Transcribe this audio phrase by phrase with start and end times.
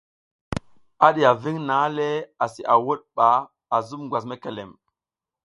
[1.05, 2.09] A diya ving nang le
[2.43, 3.27] asi a wuɗ ɓa
[3.75, 4.71] a zuɓ ngwas mekelem.